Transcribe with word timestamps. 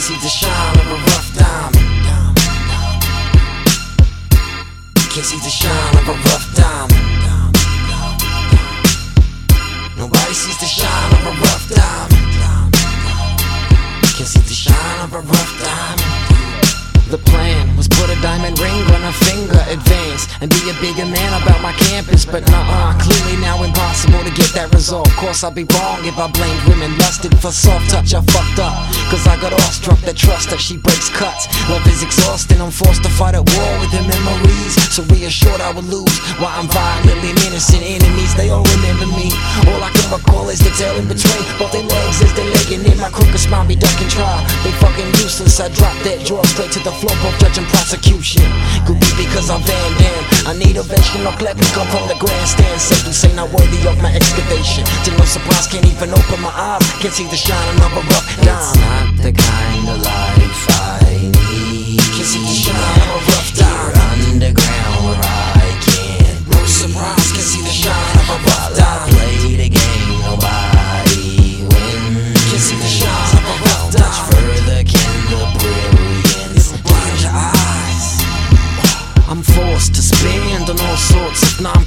Can't 0.00 0.18
see 0.18 0.22
the 0.22 0.30
shine 0.30 0.78
of 0.78 0.86
a 0.86 0.94
rough 0.94 1.34
diamond. 1.36 1.76
Can't 4.96 5.26
see 5.26 5.36
the 5.36 5.50
shine 5.50 5.96
of 5.98 6.08
a 6.08 6.12
rough 6.12 6.54
diamond. 6.54 7.04
Nobody 9.98 10.32
sees 10.32 10.58
the 10.58 10.64
shine 10.64 11.12
of 11.12 11.26
a 11.26 11.30
rough 11.42 11.68
diamond. 11.68 12.19
And 20.40 20.48
be 20.50 20.72
a 20.72 20.76
bigger 20.80 21.04
man 21.04 21.30
about 21.42 21.60
my 21.60 21.72
campus. 21.72 22.24
But 22.24 22.48
nah, 22.50 22.96
clearly 22.98 23.36
now 23.40 23.62
impossible 23.62 24.24
to 24.24 24.32
get 24.32 24.50
that 24.56 24.72
result. 24.72 25.06
Of 25.08 25.16
course, 25.16 25.44
I'd 25.44 25.54
be 25.54 25.64
wrong 25.76 26.00
if 26.04 26.16
I 26.16 26.28
blamed 26.32 26.62
women 26.68 26.96
lusted 26.98 27.36
for 27.38 27.52
soft 27.52 27.90
touch. 27.90 28.14
I 28.14 28.20
fucked 28.32 28.58
up, 28.58 28.74
cause 29.12 29.26
I 29.28 29.36
got 29.40 29.52
awestruck 29.52 30.00
that 30.08 30.16
trust 30.16 30.50
that 30.50 30.60
she 30.60 30.76
breaks 30.76 31.08
cuts. 31.12 31.46
Love 31.68 31.84
is 31.86 32.02
exhausting, 32.02 32.60
I'm 32.60 32.72
forced 32.72 33.04
to 33.04 33.12
fight 33.12 33.36
at 33.36 33.44
war 33.44 33.70
with 33.80 33.92
her 33.92 34.04
memories. 34.04 34.74
So 34.90 35.04
reassured 35.12 35.60
I 35.60 35.70
will 35.72 35.86
lose 35.86 36.18
while 36.40 36.56
I'm 36.56 36.68
violently 36.68 37.36
innocent 37.46 37.84
enemies. 37.84 38.34
They 38.34 38.48
all 38.48 38.64
remember 38.80 39.06
me. 39.12 39.28
All 39.68 39.80
I 39.84 39.92
can 39.92 40.08
recall 40.08 40.48
is 40.48 40.58
the 40.58 40.72
tail 40.74 40.96
in 40.96 41.06
between 41.06 41.44
both 41.60 41.72
their 41.72 41.84
legs 41.84 42.22
as 42.24 42.32
they're 42.32 42.48
legging 42.56 42.82
in. 42.88 42.96
My 42.98 43.12
crooked 43.12 43.38
smile 43.38 43.66
be 43.68 43.76
ducking 43.76 44.08
try. 44.08 44.40
They 44.64 44.72
fucking 44.80 45.19
useless. 45.30 45.60
I 45.60 45.68
dropped 45.70 46.02
that 46.02 46.18
jaw 46.26 46.42
straight 46.42 46.72
to 46.74 46.80
the 46.82 46.90
floor, 46.90 47.14
both 47.22 47.38
judge 47.38 47.62
prosecution. 47.70 48.42
Could 48.82 48.98
be 48.98 49.10
because 49.14 49.46
I'm 49.46 49.62
Van 49.62 49.90
Damme. 50.02 50.50
I 50.50 50.52
need 50.58 50.74
a 50.74 50.82
no 51.22 51.30
let 51.38 51.54
me 51.54 51.66
come 51.70 51.86
from 51.86 52.10
the 52.10 52.18
grandstand. 52.18 52.80
Simply 52.80 53.12
say 53.14 53.30
not 53.38 53.52
worthy 53.54 53.78
of 53.86 53.94
my 54.02 54.10
excavation. 54.10 54.82
To 55.06 55.10
no 55.14 55.24
surprise, 55.24 55.70
can't 55.70 55.86
even 55.86 56.10
open 56.10 56.40
my 56.42 56.50
eyes. 56.50 56.82
Can't 56.98 57.14
see 57.14 57.28
the 57.30 57.38
shining 57.38 57.78
of 57.78 57.92
a 57.94 58.02
rough 58.10 58.26
dime. 58.42 58.58
It's 58.58 58.74
not 58.74 59.06
the 59.22 59.32
kind 59.32 59.86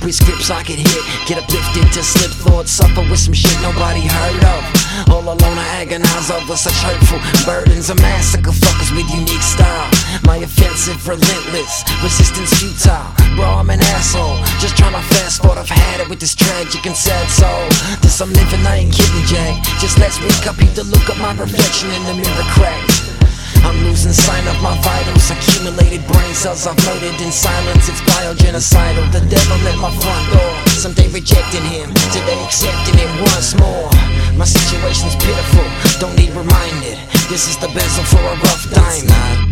of 0.04 0.12
non-prescripts 0.12 0.52
I 0.52 0.64
could 0.64 0.80
hit. 0.80 1.04
Get 1.28 1.38
uplifted 1.40 1.92
to 1.94 2.04
slip 2.04 2.32
thoughts, 2.32 2.72
suffer 2.72 3.02
with 3.10 3.20
some 3.20 3.34
shit 3.34 3.56
nobody 3.62 4.02
heard 4.02 4.44
of. 4.44 4.62
All 5.10 5.24
alone 5.24 5.58
I 5.58 5.82
agonize 5.82 6.30
over 6.30 6.56
such 6.56 6.76
hurtful 6.84 7.20
burdens. 7.46 7.90
A 7.90 7.96
massacre 7.96 8.52
fuckers 8.52 8.92
with 8.92 9.08
unique 9.10 9.42
style. 9.42 9.90
My 10.24 10.38
offensive, 10.38 11.08
relentless, 11.08 11.84
resistance 12.04 12.52
futile. 12.60 13.08
Bro, 13.36 13.64
I'm 13.64 13.70
an 13.70 13.82
asshole. 13.96 14.38
Just 14.60 14.78
trying 14.78 14.94
to 14.94 15.04
fast 15.16 15.42
forward. 15.42 15.60
I've 15.60 15.70
had 15.70 16.02
it 16.02 16.10
with 16.10 16.20
this 16.20 16.36
tragic 16.36 16.86
and 16.86 16.96
sad 16.96 17.28
soul. 17.30 17.68
This 18.02 18.20
I'm 18.20 18.32
living, 18.34 18.66
I 18.68 18.84
ain't 18.84 18.94
kidding, 18.94 19.26
Jay. 19.26 19.56
Just 19.80 20.00
last 20.00 20.20
week, 20.22 20.36
I 20.44 20.52
up, 20.52 20.60
the 20.76 20.84
look 20.84 21.10
at 21.10 21.18
my 21.20 21.32
reflection 21.40 21.90
in 21.92 22.04
the 22.04 22.16
mirror 22.16 22.48
cracks. 22.56 23.14
I'm 23.64 23.80
losing 23.88 24.12
sight 24.12 24.46
of 24.48 24.62
my 24.62 24.76
vitals, 24.84 25.32
accumulated 25.32 25.54
brain 25.54 25.63
cells 26.44 26.68
I've 26.68 26.76
murdered 26.86 27.22
in 27.22 27.32
silence. 27.32 27.88
It's 27.88 28.02
biogenocidal. 28.02 29.10
The 29.14 29.24
devil 29.32 29.56
at 29.64 29.78
my 29.80 29.92
front 30.04 30.26
door. 30.34 30.54
Someday 30.68 31.08
rejecting 31.08 31.64
him, 31.64 31.88
today 32.12 32.38
accepting 32.44 32.98
him 33.00 33.12
once 33.32 33.56
more. 33.56 33.88
My 34.36 34.44
situation's 34.44 35.16
pitiful, 35.16 35.64
don't 36.02 36.16
need 36.18 36.32
reminded. 36.32 37.00
This 37.32 37.48
is 37.48 37.56
the 37.58 37.70
bezel 37.70 38.04
for 38.04 38.20
a 38.20 38.36
rough 38.44 38.70
dime. 38.76 39.43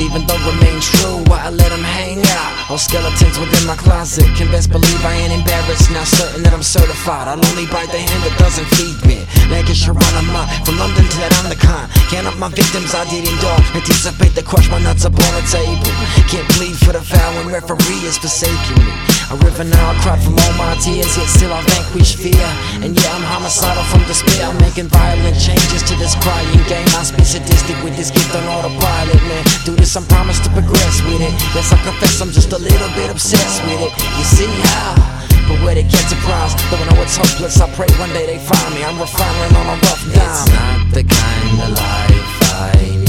Even 0.00 0.26
though 0.26 0.40
it 0.40 0.46
remains 0.52 0.88
true. 0.88 1.22
Why 1.28 1.44
I 1.46 1.50
let 1.50 1.70
'em 1.72 1.84
hang 1.84 2.20
out. 2.36 2.50
All 2.70 2.78
skeletons 2.78 3.38
within 3.38 3.66
my 3.66 3.76
closet. 3.76 4.26
Can 4.36 4.50
best 4.50 4.70
believe 4.70 5.04
I 5.04 5.14
ain't 5.22 5.32
embarrassed. 5.32 5.90
Now 5.90 6.04
certain 6.04 6.42
that 6.44 6.52
I'm 6.52 6.62
certified. 6.62 7.28
I'll 7.28 7.44
only 7.50 7.66
bite 7.66 7.90
the 7.92 7.98
hand 7.98 8.22
that 8.24 8.36
doesn't 8.38 8.68
feed 8.76 8.98
me. 9.06 9.26
Lancashire 9.50 9.94
run 9.94 10.14
amok. 10.22 10.48
From 10.64 10.78
London 10.78 11.04
to 11.04 11.16
that 11.22 11.32
I'm 11.38 11.48
the 11.50 11.56
con. 11.56 11.88
Count 12.10 12.26
up 12.26 12.36
my 12.38 12.48
victims 12.48 12.94
I 12.94 13.04
did 13.10 13.28
endure. 13.28 13.60
Anticipate 13.74 14.34
to 14.34 14.42
crush 14.42 14.68
my 14.70 14.78
nuts 14.78 15.04
upon 15.04 15.30
the 15.36 15.44
table. 15.50 15.92
Can't 16.30 16.48
plead 16.56 16.76
for 16.78 16.92
the 16.92 17.02
foul 17.02 17.30
when 17.36 17.52
referee 17.52 18.02
is 18.08 18.16
forsaking 18.16 18.80
me. 18.86 18.94
A 19.30 19.36
river 19.46 19.64
now 19.64 19.90
I 19.90 19.94
cry 20.02 20.18
from 20.18 20.34
all 20.38 20.54
my 20.58 20.74
tears, 20.82 21.14
yet 21.18 21.28
still 21.28 21.52
I 21.52 21.62
vanquish 21.62 22.16
fear. 22.16 22.48
And 22.82 22.98
yeah, 22.98 23.14
I'm 23.14 23.22
homicidal 23.22 23.84
from 23.90 24.02
despair. 24.10 24.46
I'm 24.46 24.58
making 24.58 24.88
violent 24.88 25.38
changes 25.38 25.82
to 25.90 25.94
this 26.02 26.14
crying 26.22 26.64
game. 26.66 26.86
I 26.98 27.02
speak 27.02 27.26
sadistic 27.26 27.78
with 27.82 27.96
this 27.96 28.10
gift 28.10 28.34
on 28.34 28.42
autopilot, 28.48 29.22
man. 29.30 29.44
Do 29.64 29.74
this, 29.76 29.89
I'm 29.96 30.06
promised 30.06 30.44
to 30.44 30.50
progress 30.50 31.02
with 31.02 31.20
it. 31.20 31.34
Yes, 31.54 31.72
I 31.72 31.76
confess 31.82 32.20
I'm 32.20 32.30
just 32.30 32.52
a 32.52 32.58
little 32.58 32.88
bit 32.94 33.10
obsessed 33.10 33.62
with 33.64 33.80
it. 33.80 33.92
You 34.18 34.24
see 34.24 34.46
how? 34.46 34.94
But 35.48 35.58
where 35.64 35.74
they 35.74 35.82
get 35.82 36.06
surprised, 36.06 36.58
though 36.70 36.76
I 36.76 36.94
know 36.94 37.02
it's 37.02 37.16
hopeless. 37.16 37.60
I 37.60 37.68
pray 37.74 37.88
one 37.98 38.10
day 38.10 38.26
they 38.26 38.38
find 38.38 38.74
me. 38.74 38.84
I'm 38.84 39.00
refining 39.00 39.56
on 39.56 39.66
a 39.66 39.76
rough 39.82 40.06
It's 40.06 40.46
not 40.46 40.94
the 40.94 41.02
kind 41.02 41.60
of 41.62 41.70
life 41.74 42.30
I 42.54 42.99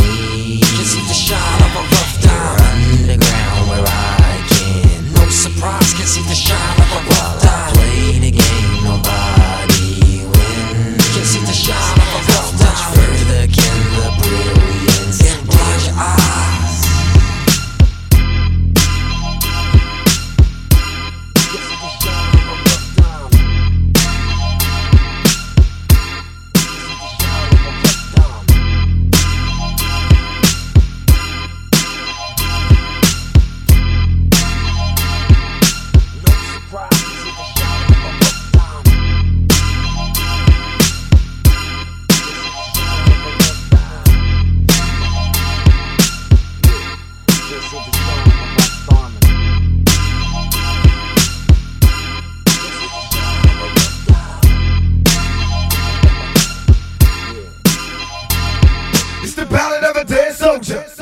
soldier. 60.41 61.00